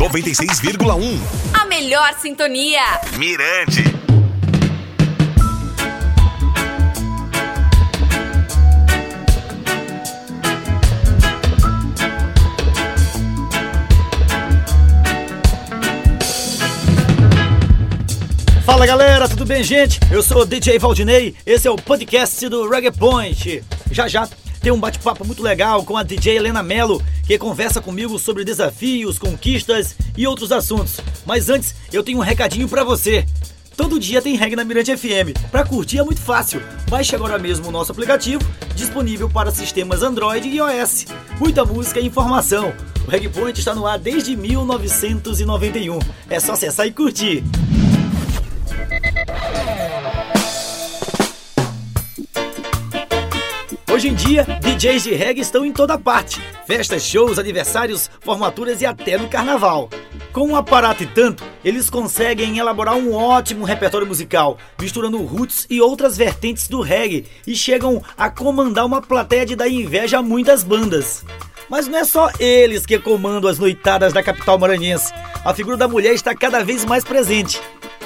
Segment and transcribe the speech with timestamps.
[0.00, 1.20] 96,1.
[1.52, 2.80] A melhor sintonia.
[3.18, 3.84] Mirante.
[18.64, 20.00] Fala galera, tudo bem gente?
[20.10, 23.62] Eu sou o DJ Valdinei, esse é o podcast do Reggae Point.
[23.90, 24.26] Já já
[24.60, 29.18] tem um bate-papo muito legal com a DJ Helena Mello, que conversa comigo sobre desafios,
[29.18, 31.00] conquistas e outros assuntos.
[31.24, 33.24] Mas antes, eu tenho um recadinho para você.
[33.76, 35.32] Todo dia tem reggae na Mirante FM.
[35.50, 36.62] Para curtir é muito fácil.
[36.90, 38.42] Baixe agora mesmo o nosso aplicativo,
[38.74, 41.06] disponível para sistemas Android e iOS.
[41.38, 42.74] Muita música e informação.
[43.06, 45.98] O Reggae Point está no ar desde 1991.
[46.28, 47.42] É só acessar e curtir.
[54.00, 56.40] Hoje em dia, DJs de reggae estão em toda parte.
[56.66, 59.90] Festas, shows, aniversários, formaturas e até no carnaval.
[60.32, 65.82] Com um aparato e tanto, eles conseguem elaborar um ótimo repertório musical, misturando roots e
[65.82, 70.64] outras vertentes do reggae e chegam a comandar uma plateia de dar inveja a muitas
[70.64, 71.22] bandas.
[71.68, 75.12] Mas não é só eles que comandam as noitadas da capital maranhense.
[75.44, 77.60] A figura da mulher está cada vez mais presente.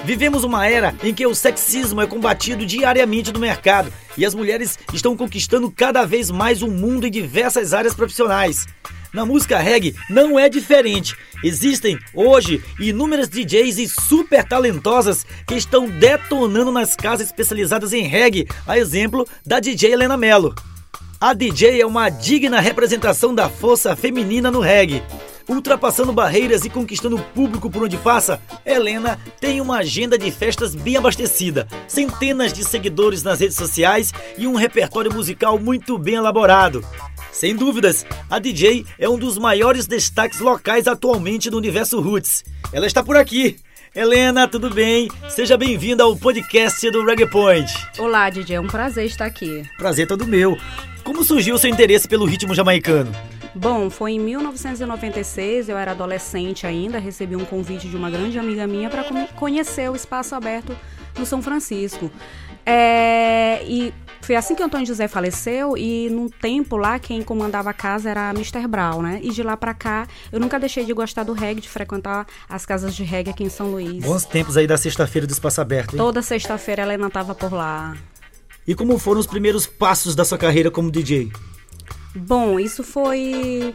[0.05, 4.79] Vivemos uma era em que o sexismo é combatido diariamente no mercado e as mulheres
[4.93, 8.67] estão conquistando cada vez mais o mundo em diversas áreas profissionais.
[9.15, 11.17] Na música reggae não é diferente.
[11.43, 18.47] Existem hoje inúmeras DJs e super talentosas que estão detonando nas casas especializadas em reggae,
[18.67, 20.55] a exemplo da DJ Helena Mello.
[21.19, 25.03] A DJ é uma digna representação da força feminina no reggae.
[25.47, 30.75] Ultrapassando barreiras e conquistando o público por onde passa, Helena tem uma agenda de festas
[30.75, 36.83] bem abastecida, centenas de seguidores nas redes sociais e um repertório musical muito bem elaborado.
[37.31, 42.43] Sem dúvidas, a DJ é um dos maiores destaques locais atualmente no universo Roots.
[42.73, 43.57] Ela está por aqui.
[43.95, 45.09] Helena, tudo bem?
[45.29, 47.71] Seja bem-vinda ao podcast do Reggae Point.
[47.99, 49.63] Olá, DJ, é um prazer estar aqui.
[49.77, 50.57] Prazer todo meu.
[51.05, 53.13] Como surgiu o seu interesse pelo ritmo jamaicano?
[53.55, 58.67] Bom, foi em 1996, eu era adolescente ainda, recebi um convite de uma grande amiga
[58.67, 59.05] minha para
[59.37, 60.77] conhecer o espaço aberto
[61.17, 62.11] no São Francisco.
[62.67, 63.93] É, e
[64.23, 68.31] foi assim que Antônio José faleceu e num tempo lá quem comandava a casa era
[68.31, 68.67] Mr.
[68.67, 69.21] Brown, né?
[69.23, 72.65] E de lá para cá eu nunca deixei de gostar do reggae, de frequentar as
[72.65, 74.03] casas de reggae aqui em São Luís.
[74.03, 75.93] Bons tempos aí da sexta-feira do espaço aberto.
[75.93, 75.99] Hein?
[75.99, 77.95] Toda sexta-feira ela ainda estava por lá.
[78.67, 81.31] E como foram os primeiros passos da sua carreira como DJ?
[82.15, 83.75] Bom, isso foi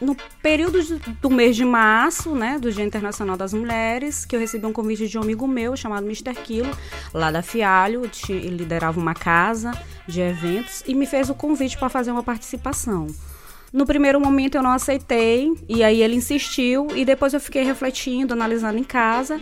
[0.00, 0.78] no período
[1.20, 5.08] do mês de março, né, do Dia Internacional das Mulheres, que eu recebi um convite
[5.08, 6.34] de um amigo meu chamado Mr.
[6.34, 6.70] Quilo,
[7.12, 9.72] lá da Fialho, ele liderava uma casa
[10.06, 13.08] de eventos e me fez o convite para fazer uma participação.
[13.72, 18.32] No primeiro momento eu não aceitei, e aí ele insistiu, e depois eu fiquei refletindo,
[18.32, 19.40] analisando em casa,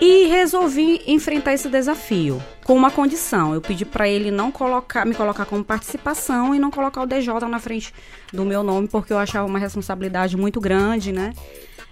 [0.00, 3.54] e resolvi enfrentar esse desafio com uma condição.
[3.54, 7.34] Eu pedi para ele não colocar, me colocar como participação e não colocar o DJ
[7.48, 7.92] na frente
[8.32, 11.32] do meu nome, porque eu achava uma responsabilidade muito grande, né?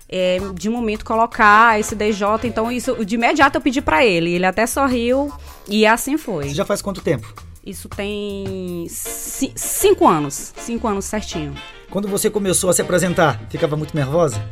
[0.09, 4.33] É, de momento colocar esse DJ, então isso de imediato eu pedi para ele.
[4.33, 5.33] Ele até sorriu
[5.69, 6.49] e assim foi.
[6.49, 7.33] Você já faz quanto tempo?
[7.65, 10.53] Isso tem cinco anos.
[10.57, 11.55] Cinco anos certinho.
[11.89, 14.43] Quando você começou a se apresentar, ficava muito nervosa?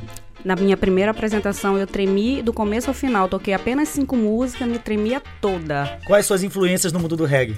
[0.45, 3.29] Na minha primeira apresentação, eu tremi do começo ao final.
[3.29, 5.99] Toquei apenas cinco músicas, me tremia toda.
[6.07, 7.57] Quais suas influências no mundo do reggae?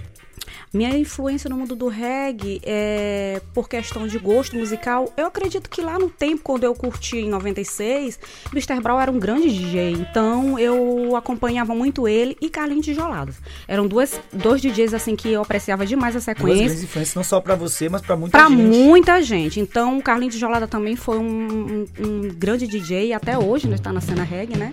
[0.72, 5.12] Minha influência no mundo do reggae é por questão de gosto musical.
[5.18, 8.18] Eu acredito que lá no tempo, quando eu curti em 96,
[8.52, 8.80] Mr.
[8.80, 9.92] Brown era um grande DJ.
[9.92, 13.36] Então eu acompanhava muito ele e Carlinhos Tijolados.
[13.68, 16.66] Eram duas, dois DJs assim que eu apreciava demais a sequência.
[16.68, 18.56] Duas influências, não só para você, mas para muita pra gente.
[18.56, 19.60] Para muita gente.
[19.60, 23.74] Então Carlinhos Tijolada também foi um, um, um grande DJ, até hoje, né?
[23.74, 24.72] Está na cena reggae, né?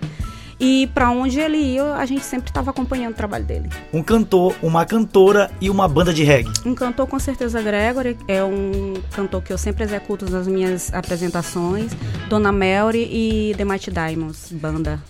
[0.60, 3.70] E para onde ele ia, a gente sempre estava acompanhando o trabalho dele.
[3.94, 6.52] Um cantor, uma cantora e uma banda de reggae.
[6.66, 8.18] Um cantor, com certeza, Gregory.
[8.28, 11.92] É um cantor que eu sempre executo nas minhas apresentações.
[12.28, 15.02] Dona Melry e The Mighty Diamonds, banda.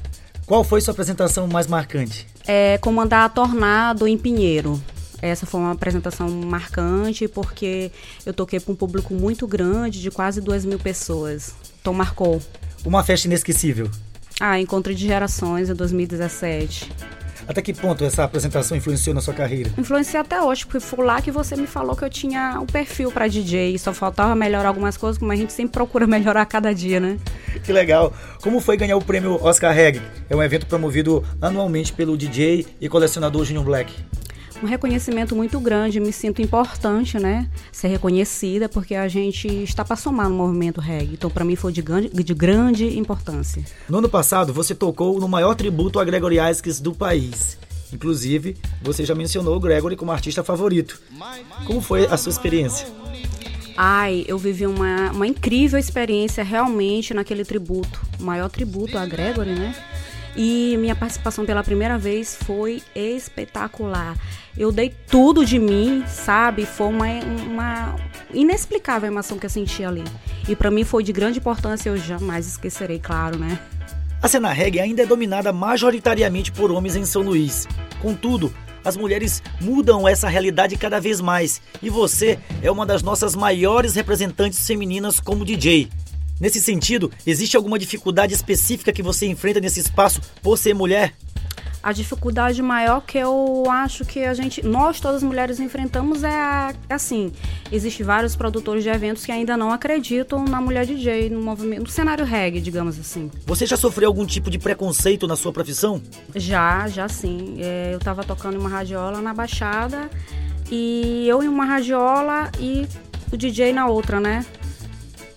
[0.46, 2.28] Qual foi sua apresentação mais marcante?
[2.46, 4.80] É comandar a Tornado em Pinheiro.
[5.20, 7.90] Essa foi uma apresentação marcante porque
[8.24, 11.54] eu toquei para um público muito grande, de quase duas mil pessoas.
[11.80, 12.40] Então marcou.
[12.84, 13.90] Uma festa inesquecível.
[14.40, 16.90] Ah, Encontro de Gerações em 2017.
[17.46, 19.70] Até que ponto essa apresentação influenciou na sua carreira?
[19.76, 23.10] Influenciou até hoje, porque foi lá que você me falou que eu tinha um perfil
[23.10, 26.72] para DJ, só faltava melhorar algumas coisas, como a gente sempre procura melhorar a cada
[26.72, 27.18] dia, né?
[27.64, 28.14] Que legal.
[28.40, 30.00] Como foi ganhar o prêmio Oscar Reg?
[30.30, 33.92] É um evento promovido anualmente pelo DJ e colecionador Junior Black.
[34.62, 37.48] Um reconhecimento muito grande, me sinto importante, né?
[37.72, 41.14] Ser reconhecida, porque a gente está para somar no movimento reggae.
[41.14, 43.64] Então, para mim, foi de grande, de grande importância.
[43.88, 47.58] No ano passado, você tocou no maior tributo a Gregory Isaacs do país.
[47.92, 51.00] Inclusive, você já mencionou o Gregory como artista favorito.
[51.66, 52.86] Como foi a sua experiência?
[53.76, 59.52] Ai, eu vivi uma, uma incrível experiência realmente naquele tributo, o maior tributo a Gregory,
[59.52, 59.74] né?
[60.36, 64.16] E minha participação pela primeira vez foi espetacular.
[64.56, 66.64] Eu dei tudo de mim, sabe?
[66.64, 67.06] Foi uma,
[67.46, 67.96] uma
[68.32, 70.04] inexplicável emoção que eu senti ali.
[70.48, 73.58] E para mim foi de grande importância, eu jamais esquecerei, claro, né?
[74.22, 77.66] A cena reggae ainda é dominada majoritariamente por homens em São Luís.
[78.02, 78.52] Contudo,
[78.84, 83.94] as mulheres mudam essa realidade cada vez mais e você é uma das nossas maiores
[83.94, 85.88] representantes femininas como DJ.
[86.40, 91.12] Nesse sentido, existe alguma dificuldade específica que você enfrenta nesse espaço por ser mulher?
[91.82, 96.74] A dificuldade maior que eu acho que a gente, nós todas as mulheres enfrentamos é
[96.88, 97.32] assim,
[97.72, 101.88] existe vários produtores de eventos que ainda não acreditam na mulher DJ, no movimento, no
[101.88, 103.30] cenário reggae, digamos assim.
[103.46, 106.02] Você já sofreu algum tipo de preconceito na sua profissão?
[106.34, 107.56] Já, já sim.
[107.58, 110.10] É, eu estava tocando em uma radiola na Baixada
[110.70, 112.86] e eu em uma radiola e
[113.32, 114.44] o DJ na outra, né?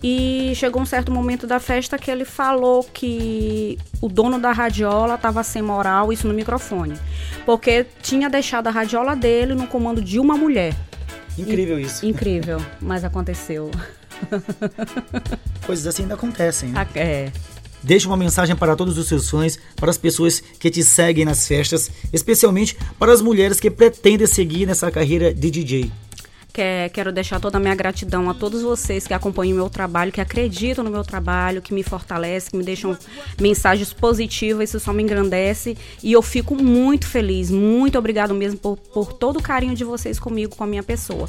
[0.03, 5.15] E chegou um certo momento da festa que ele falou que o dono da radiola
[5.15, 6.95] estava sem moral, isso no microfone.
[7.45, 10.75] Porque tinha deixado a radiola dele no comando de uma mulher.
[11.37, 12.05] Incrível isso.
[12.05, 13.71] Incrível, mas aconteceu.
[15.65, 16.69] Coisas assim ainda acontecem.
[16.69, 16.87] Né?
[16.95, 17.31] É.
[17.81, 21.47] Deixe uma mensagem para todos os seus fãs, para as pessoas que te seguem nas
[21.47, 25.91] festas, especialmente para as mulheres que pretendem seguir nessa carreira de DJ.
[26.53, 30.21] Quero deixar toda a minha gratidão a todos vocês que acompanham o meu trabalho, que
[30.21, 32.95] acreditam no meu trabalho, que me fortalecem, que me deixam
[33.41, 35.75] mensagens positivas, isso só me engrandece.
[36.03, 40.19] E eu fico muito feliz, muito obrigado mesmo por, por todo o carinho de vocês
[40.19, 41.27] comigo, com a minha pessoa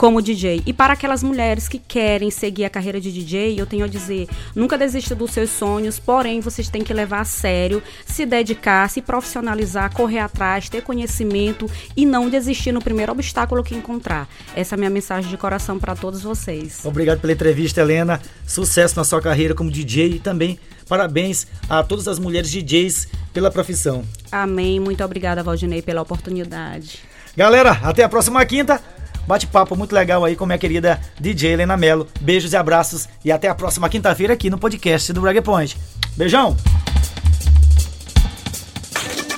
[0.00, 0.62] como DJ.
[0.64, 4.28] E para aquelas mulheres que querem seguir a carreira de DJ, eu tenho a dizer:
[4.54, 9.02] nunca desista dos seus sonhos, porém vocês têm que levar a sério, se dedicar, se
[9.02, 14.26] profissionalizar, correr atrás, ter conhecimento e não desistir no primeiro obstáculo que encontrar.
[14.60, 16.80] Essa é a minha mensagem de coração para todos vocês.
[16.84, 18.20] Obrigado pela entrevista, Helena.
[18.46, 23.50] Sucesso na sua carreira como DJ e também parabéns a todas as mulheres DJs pela
[23.50, 24.04] profissão.
[24.30, 24.78] Amém.
[24.78, 26.98] Muito obrigada, Valdinei, pela oportunidade.
[27.34, 28.78] Galera, até a próxima quinta
[29.26, 32.06] bate-papo muito legal aí com minha querida DJ Helena Mello.
[32.20, 35.78] Beijos e abraços e até a próxima quinta-feira aqui no podcast do Reggae Point.
[36.16, 36.54] Beijão!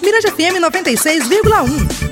[0.02, 2.11] Mirante FM 96,1.